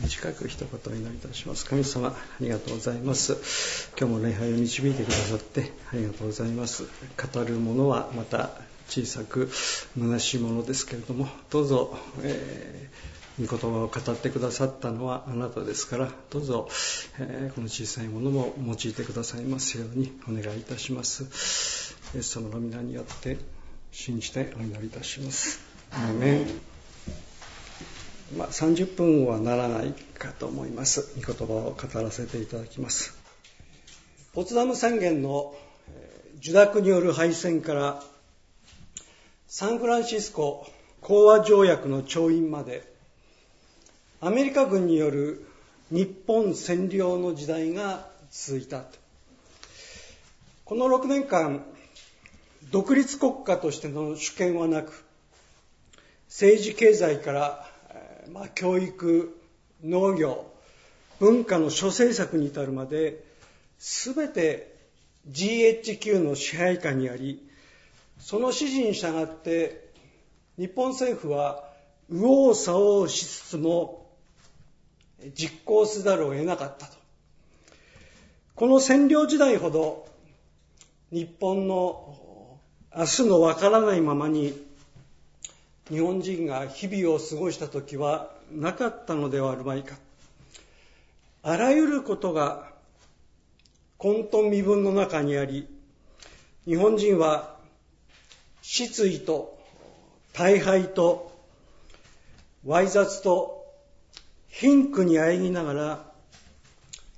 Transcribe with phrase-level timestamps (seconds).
[0.00, 1.64] 短く一言お祈りいたします。
[1.66, 3.90] 神様ありがとうございます。
[3.98, 6.84] 今日も礼拝を導いてくださってありがとうございます。
[6.84, 8.50] 語るものはまた
[8.88, 9.50] 小さく
[9.98, 16.68] 虚しいものですけれどもどうぞ、えー、御言葉を語ってくださったのはあなたですからどうぞ、
[17.18, 21.94] えー、この小さいものも用いてくださいますようにお願いいたします。
[22.14, 23.36] イエス様の皆によって
[23.92, 25.60] 信じてお祈りいたします。
[25.92, 26.77] アーメン。
[28.36, 31.14] まあ、30分はならないかと思います。
[31.20, 33.16] 御言葉を語らせていただきます。
[34.34, 35.54] ポツダム宣言の
[36.38, 38.02] 受諾による敗戦から
[39.48, 40.70] サンフランシスコ
[41.00, 42.84] 講和条約の調印まで
[44.20, 45.46] アメリカ軍による
[45.90, 48.84] 日本占領の時代が続いた
[50.64, 51.64] この6年間
[52.70, 55.04] 独立国家としての主権はなく
[56.28, 57.67] 政治経済から
[58.32, 59.38] まあ、教育
[59.82, 60.46] 農業
[61.18, 63.24] 文化の諸政策に至るまで
[63.78, 64.76] 全て
[65.30, 67.42] GHQ の支配下にあり
[68.18, 69.88] その指示に従って
[70.58, 71.64] 日本政府は
[72.08, 74.06] 右往左往しつつも
[75.34, 76.96] 実行せざるを得なかったと。
[78.54, 80.08] この占領時代ほど
[81.12, 82.58] 日本の
[82.96, 84.67] 明日のわからないままに
[85.88, 89.96] 日本人が日々を過ごした時はなかったのではあるまいか。
[91.42, 92.68] あらゆることが
[93.96, 95.66] 混沌身分の中にあり
[96.66, 97.56] 日本人は
[98.60, 99.58] 失意と
[100.34, 101.32] 大敗と
[102.66, 103.64] わい雑と
[104.48, 106.12] 貧苦にあえぎながら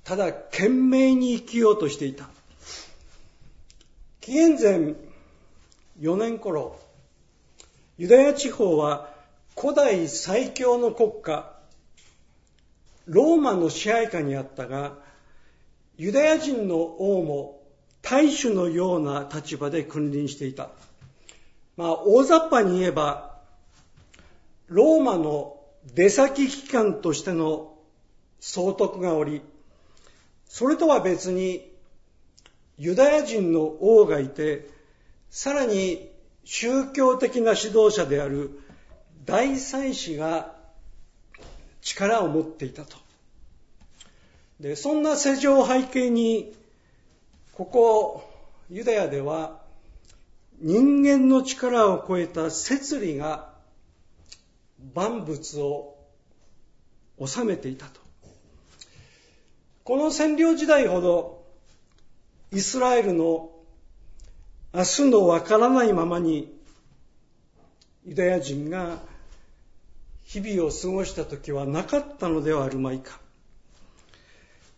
[0.03, 2.29] ただ懸命に生きようとしていた。
[4.21, 4.95] 紀元前
[5.99, 6.79] 4年頃
[8.01, 9.13] ユダヤ地方は
[9.55, 11.53] 古代最強の国家、
[13.05, 14.93] ローマの支配下にあったが、
[15.97, 17.61] ユダヤ人の王も
[18.01, 20.71] 大主のような立場で君臨していた。
[21.77, 23.37] まあ、大雑把に言えば、
[24.65, 25.59] ローマの
[25.93, 27.75] 出先機関としての
[28.39, 29.43] 総督がおり、
[30.47, 31.71] それとは別に
[32.79, 34.71] ユダヤ人の王がいて、
[35.29, 36.10] さらに
[36.43, 38.59] 宗教的な指導者である
[39.25, 40.55] 大祭司が
[41.81, 42.97] 力を持っていたと。
[44.59, 46.53] で、そんな世情を背景に、
[47.53, 48.29] ここ、
[48.69, 49.59] ユダヤでは、
[50.59, 53.49] 人間の力を超えた摂理が
[54.93, 55.97] 万物を
[57.25, 57.99] 治めていたと。
[59.83, 61.43] この占領時代ほど、
[62.51, 63.49] イスラエルの
[64.73, 66.57] 明日のわからないままに
[68.05, 68.99] ユダヤ人が
[70.23, 73.19] 日々を過ごした時はなかったのではあるまいか。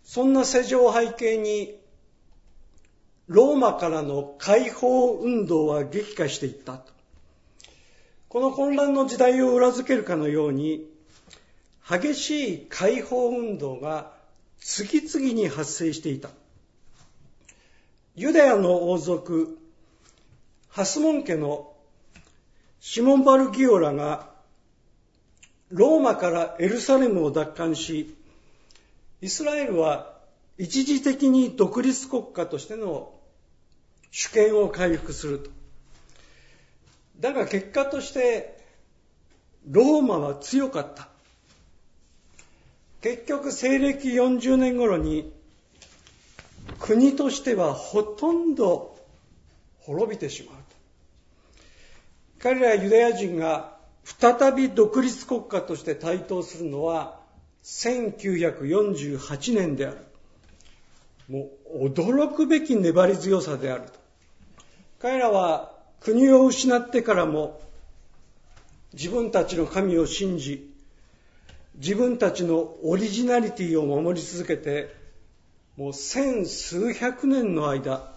[0.03, 1.75] そんな世情を背景に
[3.27, 6.91] ローマからの解放運動は激化していったと。
[8.29, 10.89] この混乱の時代を裏付けるかのように
[11.87, 14.11] 激しい解放運動が
[14.59, 16.29] 次々に発生していた。
[18.15, 19.59] ユダヤの王族
[20.73, 21.71] ハスモン家の
[22.79, 24.31] シモン・バルギオラが
[25.69, 28.15] ローマからエルサレムを奪還し、
[29.21, 30.17] イスラエルは
[30.57, 33.13] 一時的に独立国家としての
[34.09, 35.51] 主権を回復すると。
[37.19, 38.59] だが結果として
[39.69, 41.07] ローマは強かった。
[43.03, 45.31] 結局西暦40年頃に
[46.79, 48.97] 国としてはほとんど
[49.81, 50.62] 滅びてしまう。
[52.43, 57.17] 彼らユダヤ人が再び独立国家として台頭するのは
[57.63, 59.97] 1948年である。
[61.29, 63.91] もう驚くべき粘り強さであると。
[64.99, 65.71] 彼らは
[66.01, 67.61] 国を失ってからも
[68.91, 70.69] 自分たちの神を信じ、
[71.75, 74.93] 自分たちのオリジナリティを守り続けて、
[75.77, 78.11] もう千数百年の間、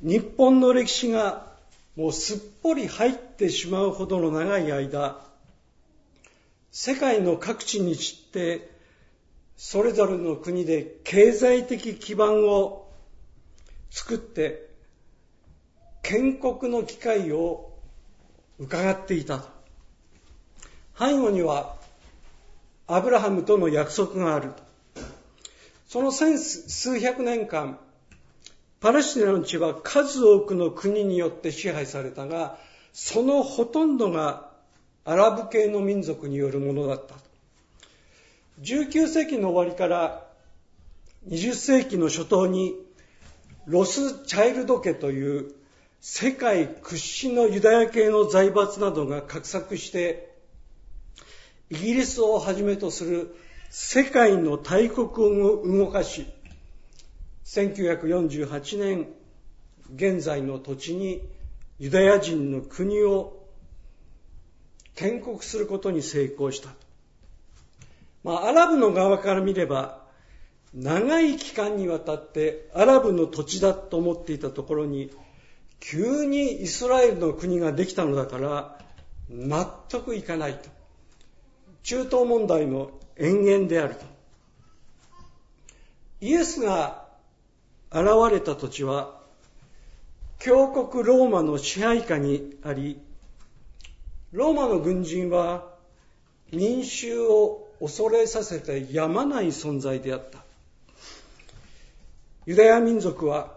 [0.00, 1.47] 日本の歴史が
[1.98, 5.20] もうすっぽり入ってしまうほどの長い間、
[6.70, 8.70] 世界の各地に散って、
[9.56, 12.88] それぞれの国で経済的基盤を
[13.90, 14.68] 作って、
[16.02, 17.76] 建国の機会を
[18.60, 19.48] 伺っていたと。
[20.96, 21.74] 背後には、
[22.86, 24.52] アブラハムとの約束がある。
[25.88, 27.80] その千数百年間、
[28.80, 32.58] パレスチナの地は数多くの国によって支配されたが、
[32.92, 34.50] そのほとんどが
[35.04, 37.14] アラブ系の民族によるものだった。
[38.62, 40.26] 19世紀の終わりから
[41.28, 42.74] 20世紀の初頭に
[43.66, 45.54] ロス・チャイルド家という
[46.00, 50.32] 世界屈指のユダヤ系の財閥などが画策して
[51.70, 53.36] イギリスをはじめとする
[53.70, 55.06] 世界の大国
[55.42, 56.26] を動かし
[57.48, 59.08] 1948年
[59.94, 61.26] 現在の土地に
[61.78, 63.42] ユダヤ人の国を
[64.94, 66.68] 建国することに成功した。
[68.22, 70.02] まあ、アラブの側から見れば
[70.74, 75.10] 長い期間にわたってアラブの土地だと思っていたところに
[75.80, 78.78] 急にイスラエルの国ができたのだから
[79.30, 80.68] 納得いかないと
[81.82, 84.04] 中東問題の延々であると
[86.20, 87.07] イエスが
[87.90, 89.18] 現れた土地は
[90.38, 93.00] 強国ローマの支配下にあり
[94.32, 95.64] ローマの軍人は
[96.52, 100.38] 民衆を恐れさせてやまない存在であった
[102.46, 103.52] ユダヤ民族は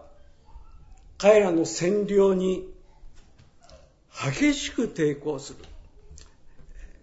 [1.18, 2.68] 彼らの占領に
[4.12, 5.58] 激しく抵抗する。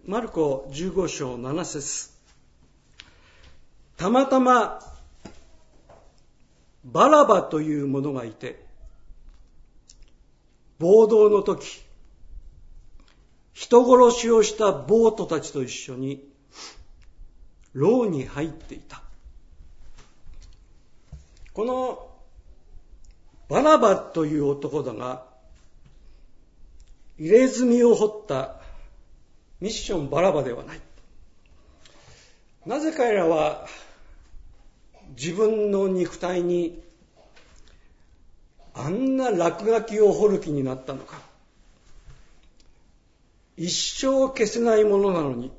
[0.06, 2.10] マルコ15章7節
[3.96, 4.80] たまたま
[6.84, 8.64] バラバという者がいて、
[10.78, 11.82] 暴動の時、
[13.52, 16.26] 人殺しをした暴徒たちと一緒に
[17.74, 19.02] 牢に入っていた。
[21.52, 22.10] この
[23.48, 25.26] バラバという男だが、
[27.18, 28.56] 入れ墨を掘った
[29.60, 30.80] ミッションバラバではない。
[32.64, 33.66] なぜ彼らは
[35.16, 36.82] 自分の肉体に
[38.74, 41.20] あんな落書きを彫る気になったのか。
[43.56, 45.52] 一生消せないものなのに。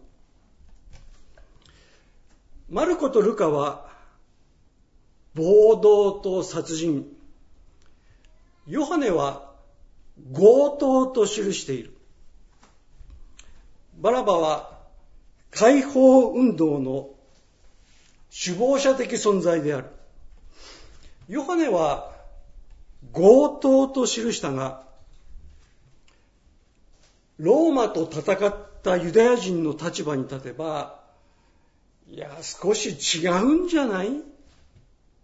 [2.69, 3.89] マルコとルカは
[5.35, 7.05] 暴動と殺人、
[8.65, 9.51] ヨハネは
[10.33, 11.95] 強盗と記している。
[13.99, 14.79] バラバは
[15.51, 17.09] 解放運動の
[18.31, 19.87] 首謀者的存在である。
[21.27, 22.11] ヨハネは
[23.13, 24.83] 強盗と記したが、
[27.37, 31.01] ローマと戦ったユダヤ人の立場に立てば、
[32.07, 34.21] いや、少し違うんじゃない？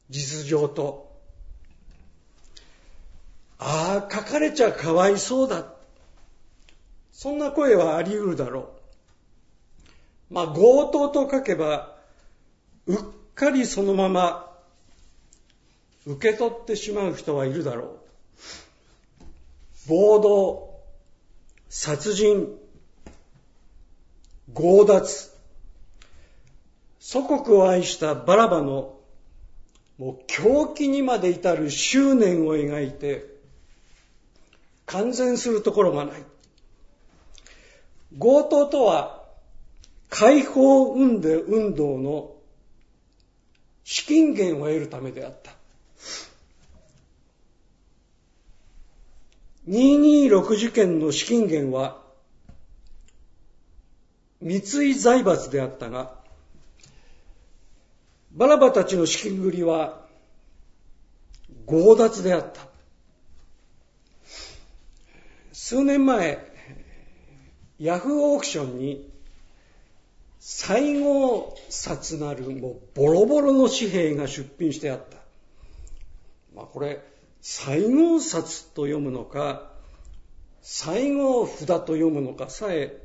[0.09, 1.11] 実情と。
[3.59, 5.65] ああ、書かれちゃかわいそうだ。
[7.11, 8.69] そんな声はあり得るだろ
[10.29, 10.33] う。
[10.33, 11.96] まあ、強盗と書けば、
[12.87, 12.97] うっ
[13.35, 14.51] かりそのまま
[16.05, 17.97] 受け取ってしまう人はいるだろ
[19.85, 19.89] う。
[19.89, 20.79] 暴動、
[21.69, 22.47] 殺人、
[24.53, 25.31] 強奪、
[26.99, 28.97] 祖国を愛したバラバの
[29.97, 33.25] もう狂気にまで至る執念を描いて
[34.85, 36.23] 完全するところがない。
[38.17, 39.25] 強盗とは
[40.09, 42.36] 解放運動の
[43.89, 45.53] 資金源を得るためであった。
[49.69, 52.01] 226事件の資金源は
[54.41, 56.15] 三井財閥であったが、
[58.33, 60.01] バラバたちの資金繰りは
[61.65, 62.67] 強奪であった。
[65.53, 66.45] 数年前、
[67.79, 69.16] ヤフーオークションに
[70.49, 75.17] 西郷札なるもボロボロの紙幣が出品してあった。
[76.55, 77.03] まあこれ、
[77.41, 79.69] 西郷札と読むのか、
[80.61, 82.97] 西郷札と読むのかさえ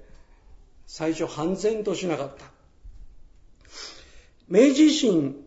[0.86, 2.44] 最初半然としなかった。
[4.46, 5.44] 明治維新、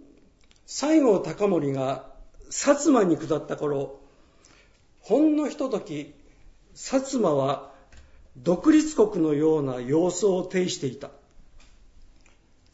[0.66, 2.12] 西郷隆盛が
[2.50, 4.02] 薩摩に下った頃、
[5.00, 6.14] ほんのひととき、
[6.74, 7.72] 薩摩は
[8.36, 11.12] 独立国のような様相を呈していた。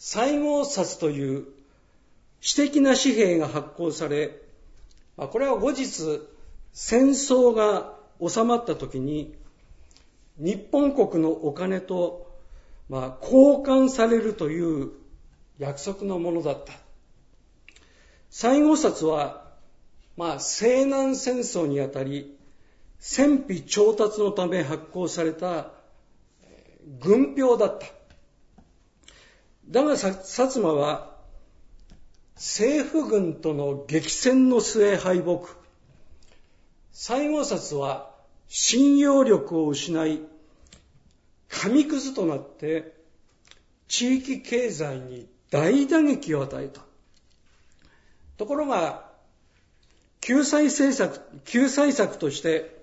[0.04, 1.46] 西郷札という
[2.40, 4.36] 私的な紙幣が発行され、
[5.16, 6.22] これは後日
[6.74, 9.36] 戦争が収まった時に
[10.40, 12.32] 日本国のお金と、
[12.90, 14.90] 交換されるという
[15.60, 16.74] 約束のものだった。
[18.32, 19.52] 西郷札は、
[20.18, 22.40] まあ、西南戦争にあたり、
[22.98, 25.74] 戦費調達のため発行された
[27.00, 28.01] 軍票だった。
[29.72, 31.16] だが、薩摩は、
[32.36, 35.48] 政府軍との激戦の末敗北。
[36.92, 38.12] 西郷札は
[38.50, 40.22] 信用力を失い、
[41.48, 42.94] 紙くずとなって
[43.88, 46.82] 地域経済に大打撃を与えた。
[48.38, 49.10] ところが、
[50.20, 52.78] 救済政策、救済策として、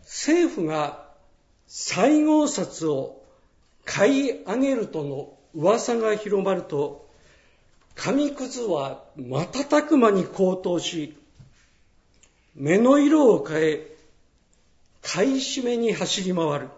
[0.00, 1.06] 政府が
[1.66, 3.22] 西郷札を
[3.84, 7.08] 買い上げるとの噂が広まると、
[7.94, 11.16] 紙くずは瞬く間に高騰し、
[12.54, 13.96] 目の色を変え、
[15.02, 16.68] 買い占めに走り回る。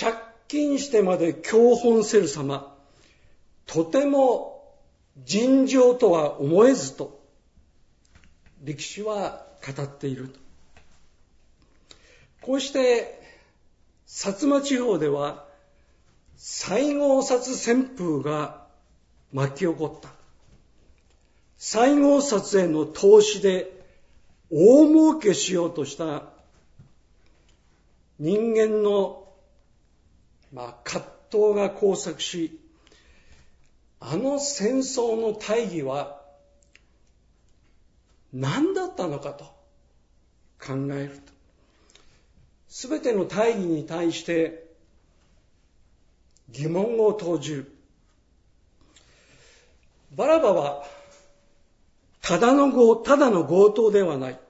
[0.00, 0.14] 借
[0.48, 2.76] 金してまで教本せる様、
[3.66, 4.64] とても
[5.24, 7.20] 尋常とは思えずと、
[8.62, 10.38] 歴史は語っていると。
[12.42, 13.20] こうして、
[14.06, 15.46] 薩摩地方では、
[16.44, 18.66] 西郷札旋風が
[19.32, 20.08] 巻き起こった。
[21.56, 23.70] 西郷札への投資で
[24.50, 26.24] 大儲けしようとした
[28.18, 29.28] 人間の、
[30.52, 32.58] まあ、葛藤が交錯し、
[34.00, 36.22] あの戦争の大義は
[38.32, 39.44] 何だったのかと
[40.60, 41.32] 考えると。
[42.68, 44.71] すべての大義に対して
[46.52, 47.72] 疑問を投じる。
[50.14, 50.84] バラバは
[52.20, 54.40] ただの強ただの強盗ではない。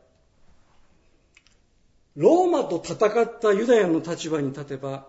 [2.16, 5.06] ローマと戦ったユダヤの立場に立てば、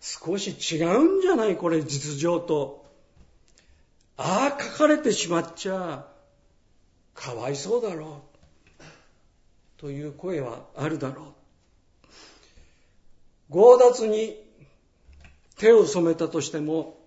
[0.00, 1.56] 少し違うんじゃない？
[1.56, 2.84] これ実情と。
[4.16, 6.06] ああ書かれてしまっちゃ、
[7.14, 8.22] かわいそうだろ
[8.78, 8.82] う。
[9.76, 11.34] という声はあるだろ
[13.50, 13.52] う。
[13.52, 14.43] 強奪に
[15.58, 16.98] 手を染めたとしても、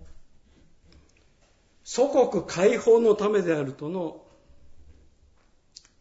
[1.84, 4.22] 祖国解放のためであるとの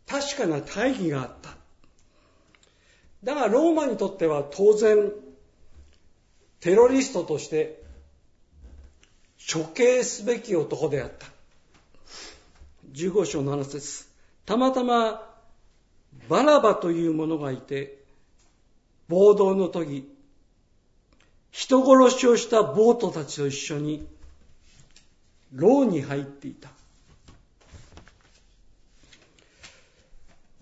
[0.06, 1.56] 確かな大義があった。
[3.24, 5.10] だがローマにとっては当然
[6.60, 7.82] テロリストとして
[9.52, 11.26] 処刑すべき男であった。
[12.92, 14.06] 15章7節
[14.44, 15.28] たまたま
[16.28, 18.02] バラバという者がいて
[19.08, 20.08] 暴動の時
[21.56, 24.06] 人殺しをした暴徒たちと一緒に
[25.54, 26.68] 牢に入っていた。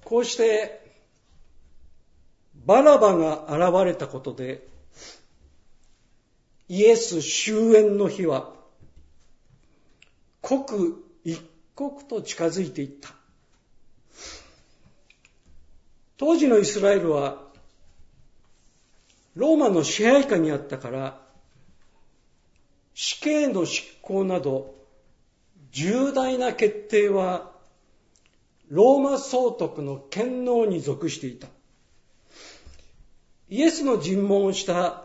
[0.04, 0.88] こうして
[2.64, 4.68] バラバが現れたことで
[6.68, 8.52] イエス終焉の日は
[10.42, 11.42] 刻一
[11.74, 13.10] 刻と近づいていった。
[16.16, 17.43] 当時のイスラエルは
[19.34, 21.20] ローマの支配下にあったから
[22.94, 24.74] 死刑の執行など
[25.72, 27.50] 重大な決定は
[28.68, 31.48] ローマ総督の権能に属していた。
[33.48, 35.02] イエスの尋問をした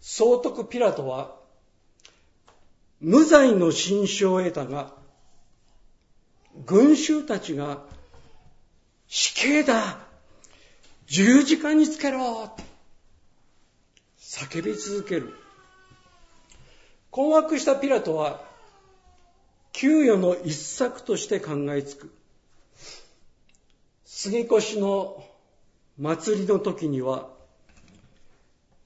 [0.00, 1.34] 総督ピラトは
[3.00, 4.92] 無罪の心証を得たが
[6.66, 7.82] 群衆たちが
[9.08, 9.98] 死刑だ
[11.06, 12.54] 十字架につけろ
[14.34, 15.34] 叫び続ける
[17.10, 18.42] 困惑したピラトは、
[19.72, 22.10] 給与の一策として考えつく。
[24.06, 25.22] 杉越の
[25.98, 27.28] 祭りの時には、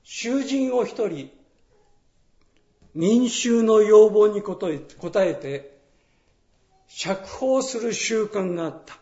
[0.02, 1.30] 囚人を一人、
[2.96, 4.58] 民衆の要望に応
[5.14, 5.78] えて、
[6.88, 8.98] 釈放する習慣があった。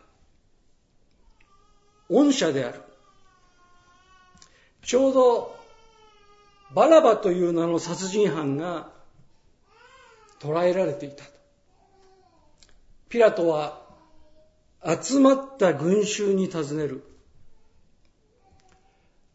[2.11, 2.83] 恩赦である。
[4.83, 5.64] ちょうど、
[6.75, 8.89] バラバという名の殺人犯が
[10.41, 11.25] 捕らえられていた。
[13.09, 13.81] ピラトは
[15.01, 17.05] 集まった群衆に尋ねる。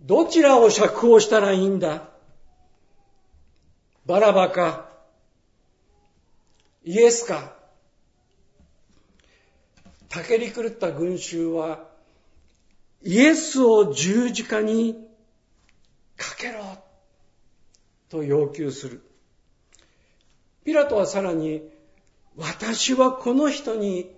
[0.02, 2.10] どちらを釈放したらいいんだ？
[4.06, 4.90] バラバか？
[6.84, 7.54] イエスか？
[10.10, 11.86] たけり狂った群衆は
[13.04, 15.08] イエスを十字架に
[16.18, 16.69] かけろ
[18.10, 19.02] と要求する。
[20.66, 21.64] ピラトはさらに、
[22.36, 24.12] 私はこの人に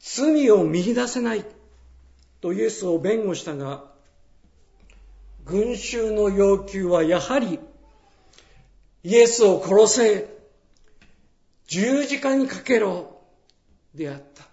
[0.00, 1.44] 罪を見出せない
[2.40, 3.84] とイエスを弁護したが、
[5.44, 7.58] 群衆の要求はやはり、
[9.02, 10.38] イエスを殺せ、
[11.66, 13.18] 十字架にかけろ、
[13.94, 14.44] であった。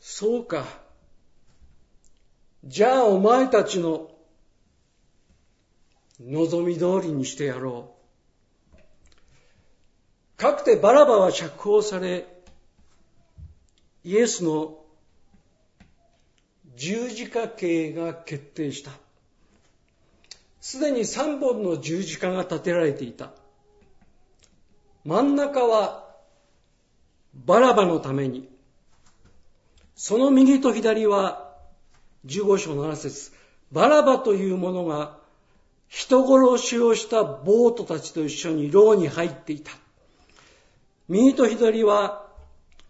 [0.00, 0.64] そうか。
[2.64, 4.10] じゃあお前たちの
[6.20, 7.96] 望み通りにしてやろう。
[10.36, 12.26] かくてバラバは釈放され、
[14.04, 14.78] イエスの
[16.76, 18.90] 十字架刑が決定した。
[20.60, 23.30] すでに3本の十字架が立てられていた。
[25.04, 26.06] 真ん中は
[27.34, 28.48] バラバのために、
[29.94, 31.54] その右と左は
[32.26, 33.32] 15章7節
[33.72, 35.15] バラバというものが
[35.88, 39.72] 人殺しをしたボートたちと一緒に牢に入っていた。
[41.08, 42.26] 右と左は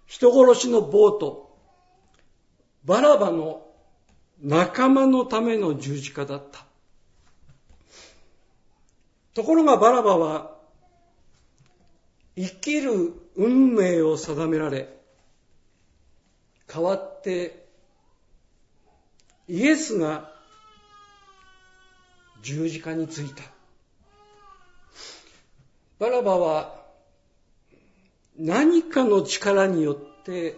[0.07, 1.57] 人殺しのボート、
[2.85, 3.67] バラバの
[4.43, 6.65] 仲間のための十字架だった。
[9.35, 10.57] ところがバラバは
[12.37, 14.89] 生きる運命を定められ、
[16.67, 17.67] 代わって
[19.49, 20.36] イエスが
[22.47, 23.43] 十字架についた。
[25.99, 26.81] バラバは
[28.39, 30.57] 何かの力によって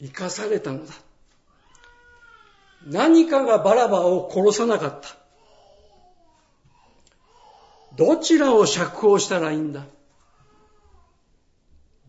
[0.00, 0.94] 生かされたのだ。
[2.86, 5.16] 何かがバラバを殺さなかった。
[7.96, 9.84] どちらを釈放したらいいんだ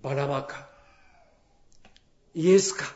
[0.03, 0.67] バラバか
[2.35, 2.93] イエスか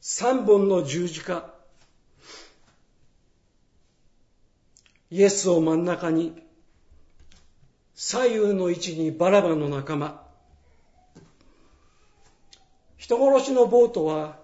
[0.00, 1.57] 三本の十字架
[5.10, 6.42] イエスを真ん中に
[7.94, 10.22] 左右の位置にバラバの仲間。
[12.96, 14.36] 人殺しのボートは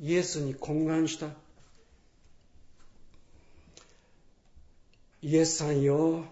[0.00, 1.26] イエスに懇願した。
[5.22, 6.24] イエスさんよ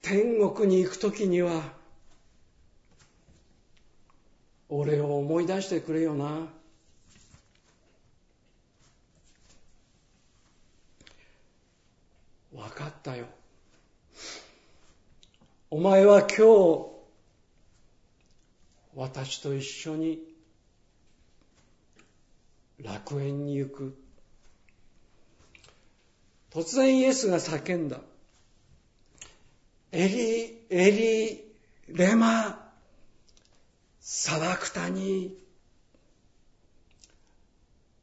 [0.00, 1.60] 天国に行くときには
[4.70, 6.46] 俺を思い出してくれよな。
[12.60, 13.26] 分かったよ
[15.70, 16.86] お前は今日
[18.94, 20.18] 私と一緒に
[22.82, 23.96] 楽園に行く
[26.52, 28.00] 突然イエスが叫んだ
[29.92, 31.44] エリ、エリ、
[31.88, 32.70] レマ、
[33.98, 35.36] サバクタニ。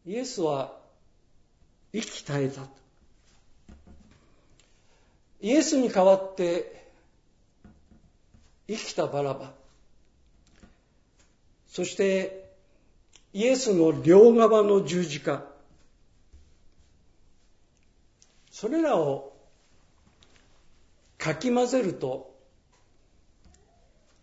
[0.06, 0.78] イエスは
[1.94, 2.64] 生き絶えた。
[5.42, 6.90] イエスに代わって
[8.68, 9.54] 生きたバラバ。
[11.68, 12.50] そして
[13.34, 15.44] イエスの両側の十字架。
[18.52, 19.34] それらを
[21.18, 22.36] かき混ぜると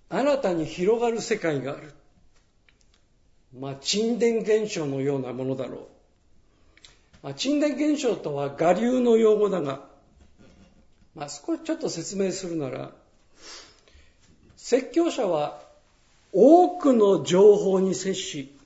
[0.09, 1.93] 新たに広がる世界がある。
[3.59, 5.87] まあ、沈殿現象のようなものだろう。
[7.23, 9.94] まあ、沈殿現象とは我流の用語だが、
[11.15, 12.91] まあ、少しちょっと説明するなら、
[14.57, 15.61] 説教者は
[16.33, 18.57] 多くの情報に接し、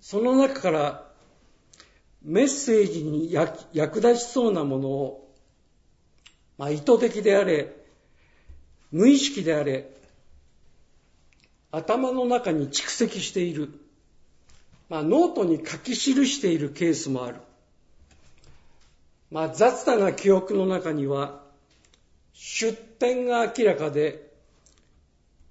[0.00, 1.06] その中から
[2.22, 5.24] メッセージに役立ちそうなものを
[6.56, 7.74] まあ、意図的であれ、
[8.92, 9.90] 無意識であれ、
[11.72, 13.70] 頭の中に蓄積している。
[14.88, 17.38] まあ、ノートに書き記しているケースもある。
[19.30, 21.42] まあ、雑多な記憶の中には、
[22.32, 24.32] 出典が明らかで、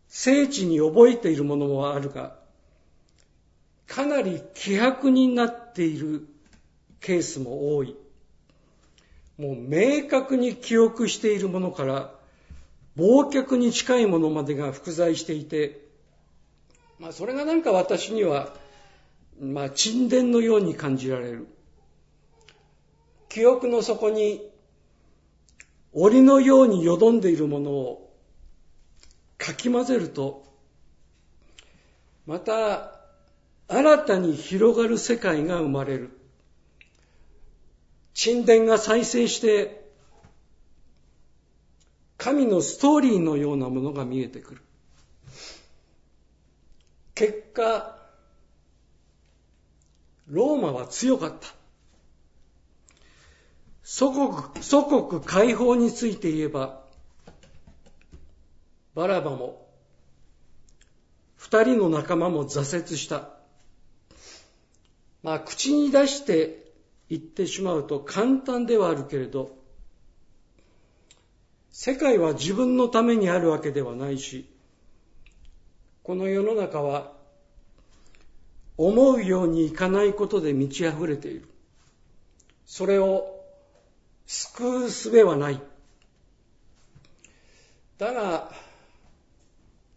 [0.08, 2.36] 精緻に覚えているものもあるが、
[3.88, 6.28] かなり希薄になっている
[7.00, 7.96] ケースも多い。
[9.38, 12.14] もう明確に記憶しているものから
[12.98, 15.82] 忘却に近いものまでが複在していて、
[17.00, 18.54] まあ、それがなんか私には、
[19.42, 21.48] まあ、沈殿のように感じられる。
[23.34, 24.48] 記憶の底に
[25.92, 28.16] 檻のようによどんでいるものを
[29.40, 30.46] かき混ぜると、
[32.28, 33.00] また
[33.68, 36.12] 新たに広がる世界が生まれる。
[38.14, 39.84] 神殿が再生して、
[42.18, 44.62] 神のストーリーのようなものが見えてくる。
[47.16, 47.98] 結果、
[50.28, 51.63] ローマは強かった。
[53.84, 56.82] 祖国、祖国解放について言えば、
[58.96, 59.68] バラバも、
[61.36, 63.30] 二人の仲間も挫折した。
[65.22, 66.72] まあ、口に出して
[67.10, 69.56] 言ってしまうと簡単ではあるけれど、
[71.72, 74.50] 世界は自分のためにあるわけではないし、
[76.04, 77.14] この世の中は
[78.78, 81.50] 思うようにいかないことで満ち溢れている。
[82.66, 83.33] それを
[84.26, 85.62] 救う術はない。
[87.98, 88.52] だが、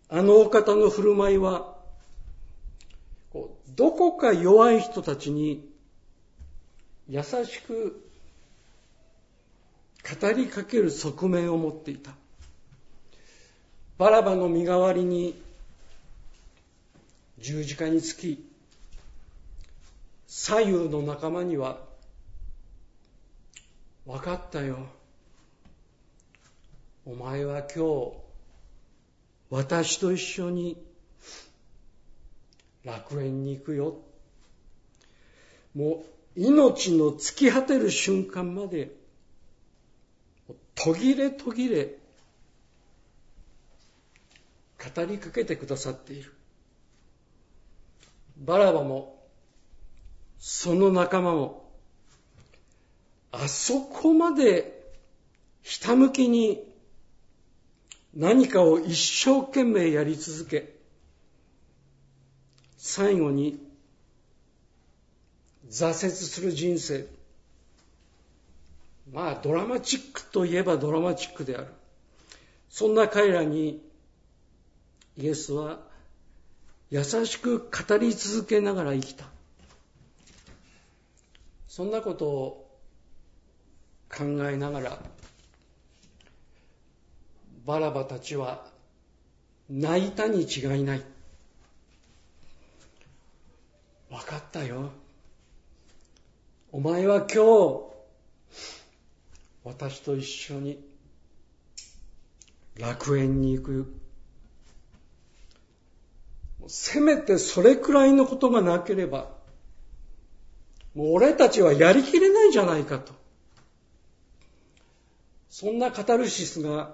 [0.08, 1.76] あのお方の振る舞いは、
[3.74, 5.68] どこか弱い人たちに
[7.08, 8.02] 優しく
[10.20, 12.12] 語りかける側面を持っていた。
[13.98, 15.40] バラバの身代わりに
[17.38, 18.44] 十字架につき、
[20.26, 21.78] 左右の仲間には、
[24.06, 24.86] 分かったよ。
[27.04, 28.12] お前は今日、
[29.50, 30.80] 私と一緒に
[32.84, 33.98] 楽園に行くよ。
[35.74, 36.04] も
[36.36, 38.92] う命の尽き果てる瞬間まで
[40.76, 41.98] 途切れ途切れ
[44.94, 46.32] 語りかけてくださっている。
[48.38, 49.20] バラバも
[50.38, 51.65] その仲間も
[53.32, 54.92] あそこまで
[55.62, 56.62] ひたむきに
[58.14, 60.74] 何かを一生懸命やり続け
[62.78, 63.60] 最後に
[65.70, 67.06] 挫折する人生。
[69.12, 71.66] まあドラマチックといえばドラマチックである。
[72.70, 73.82] そんな彼らに
[75.18, 75.80] イエスは
[76.90, 79.24] 優しく語り続けながら生きた。
[81.68, 82.65] そんなことを
[84.16, 84.98] 考えながら
[87.66, 88.64] バラバたちは
[89.68, 91.02] 泣いたに違いない
[94.08, 94.90] 分かったよ。
[96.70, 97.84] お前は今日、
[99.64, 100.84] 私と一緒に
[102.78, 103.94] 楽園に行く。
[106.68, 109.30] せめてそれくらいのことがなければ、
[110.94, 113.25] もう俺たちはやりきれないじゃないかと。
[115.58, 116.92] そんなカタルシスが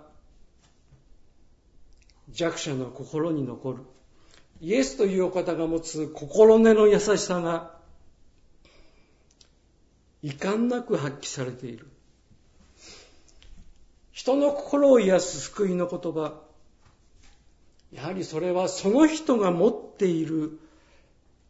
[2.30, 3.78] 弱者の心に残る。
[4.60, 7.74] イエスというお方が持つ心根の優しさが
[10.22, 11.88] 遺憾なく発揮されている。
[14.12, 16.40] 人の心を癒す救いの言葉。
[17.90, 20.60] やはりそれはその人が持っている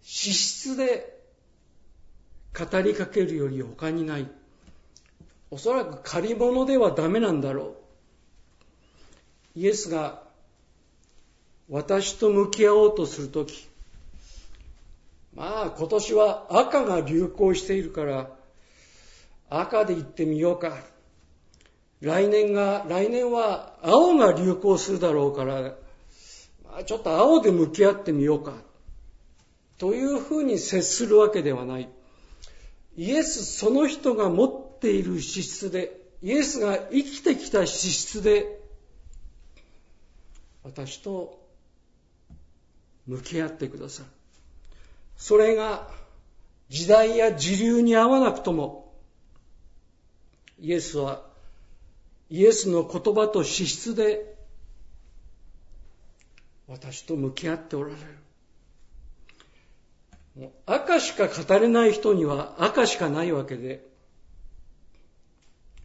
[0.01, 1.20] 資質で
[2.59, 4.31] 語りかけるより他にない。
[5.53, 7.77] おそらく借り物ではダメなんだろ
[9.55, 9.61] う。
[9.61, 10.23] イエスが
[11.69, 13.69] 私と向き合おうとするとき、
[15.35, 18.31] まあ今年は赤が流行しているから、
[19.51, 20.75] 赤で行ってみようか。
[22.01, 25.75] 来年が、来年は青が流行するだろうから、
[26.65, 28.55] まあ、ちょっと青で向き合ってみようか。
[29.77, 31.91] というふうに接するわけではない。
[32.97, 38.61] イエスその人が持ている資質で、イエスが生きてきた資質で、
[40.64, 41.40] 私と
[43.07, 44.07] 向き合ってください。
[45.16, 45.88] それが
[46.68, 48.92] 時代や時流に合わなくとも、
[50.61, 51.23] イエスは
[52.29, 54.37] イエスの言葉と資質で
[56.68, 58.01] 私と向き合っておられる。
[60.38, 63.92] もう赤しか語れない人には赤しかないわけで、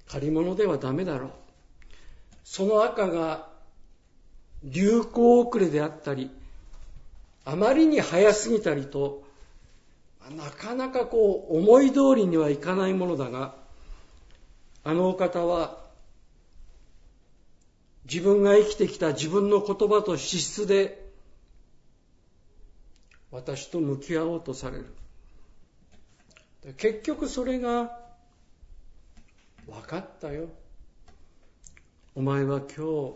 [0.10, 1.32] 借り物ではダメだろう。
[2.44, 3.50] その赤が
[4.64, 6.32] 流行遅れであったり、
[7.46, 9.24] あまりに早すぎたりと、
[10.36, 13.56] なかなかこう思い通りにはいかないものだが、
[14.84, 15.78] あのお方は
[18.06, 21.06] 自分が生きてきた自分の言葉と資質で
[23.32, 24.86] 私と向き合おうとされる。
[26.78, 28.07] 結局それが
[29.68, 30.50] 分かったよ。
[32.16, 33.14] お前は今日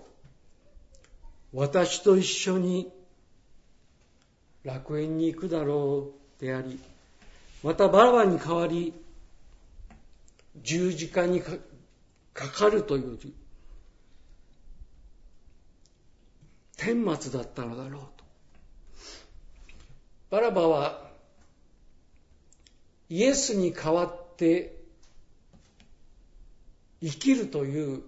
[1.54, 2.92] 私と一緒に
[4.64, 6.80] 楽園に行くだろうであり、
[7.64, 8.94] またバラバに代わり、
[10.62, 11.58] 十字架にか
[12.34, 13.18] かるという
[16.78, 18.24] 天末だったのだろうと。
[20.30, 21.12] バラバは
[23.10, 24.81] イエスに代わって
[27.02, 28.04] 生きるという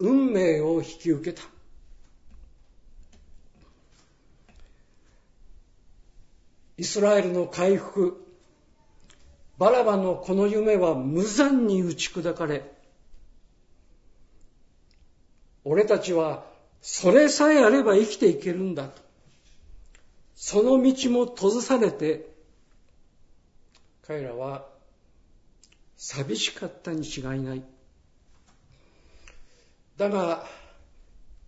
[0.00, 1.46] 運命を引き受けた。
[6.76, 8.24] イスラエルの回復、
[9.58, 12.62] バラバのこの夢は無残に打ち砕かれ、
[15.64, 16.44] 俺たちは
[16.80, 19.02] それさえあれば生きていけるんだと。
[20.36, 22.28] その道も閉ざされて、
[24.06, 24.66] 彼らは
[25.98, 27.62] 寂しかったに違いない。
[29.96, 30.46] だが、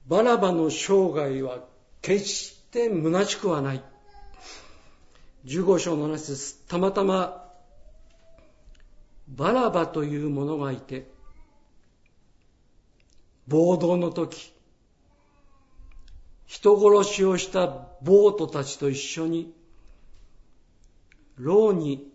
[0.07, 1.61] バラバの生涯は
[2.03, 3.83] 決して虚しくはない。
[5.47, 7.49] 15章の7節たまたま
[9.29, 11.11] バラバという者がいて
[13.47, 14.53] 暴動の時
[16.47, 17.69] 人殺しをした
[18.03, 19.55] 暴徒たちと一緒に
[21.37, 22.10] 牢に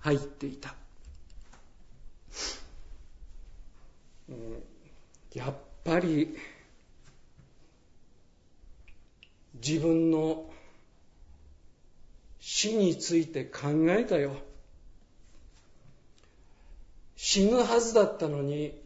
[0.00, 0.74] 入っていた。
[5.34, 6.36] やっぱり
[9.54, 10.50] 自分の
[12.40, 14.32] 死について考えたよ。
[17.16, 18.80] 死ぬはずだったのに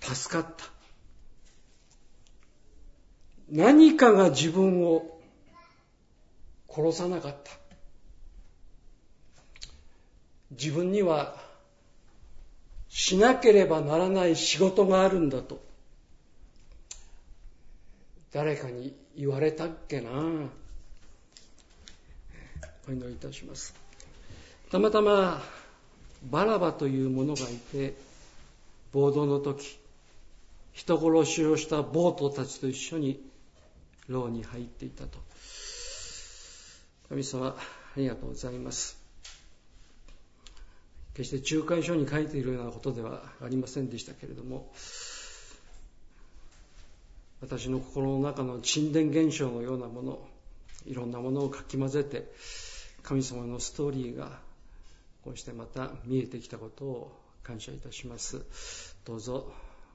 [0.00, 0.64] 助かった。
[3.50, 5.18] 何かが自分を
[6.68, 7.65] 殺さなかった。
[10.58, 11.36] 自分には
[12.88, 15.62] しなければならない仕事があるんだと。
[18.32, 20.10] 誰かに言われたっけな
[22.88, 23.74] お祈りいたします。
[24.70, 25.42] たまたま
[26.30, 27.94] バラバという者がいて、
[28.92, 29.78] 暴動の時、
[30.72, 33.20] 人殺しをした暴徒たちと一緒に
[34.08, 35.18] 牢に入っていたと。
[37.08, 37.54] 神様、あ
[37.96, 39.05] りがとうございます。
[41.16, 44.70] 決して仲介書に書いているようなことではありませんでしたけれども、
[47.40, 50.18] 私の心の中の沈殿現象のようなもの、
[50.84, 52.30] いろんなものをかき混ぜて、
[53.02, 54.38] 神様のストーリーが
[55.24, 58.42] こうしてまた見えてきたことを感謝いたします。
[59.06, 59.50] どうぞ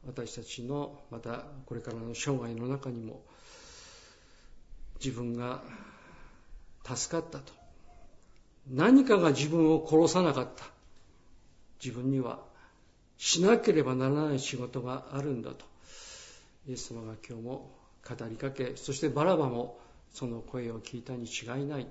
[0.07, 3.21] 私たちのまたこれからの生涯の中にも
[5.03, 5.61] 自分が
[6.83, 7.53] 助かったと。
[8.71, 10.80] 何かが自分を殺さなかった。
[11.83, 12.39] 自分には
[13.17, 15.65] しなければならない仕事があるんだと。
[16.67, 17.71] イエス様が今日も
[18.07, 19.79] 語りかけ、そしてバラバも
[20.13, 21.87] その声を聞いたに違いない。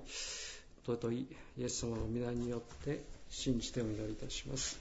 [0.85, 1.27] 尊い
[1.59, 4.79] イエス様の皆によって信じてお祈りいたします。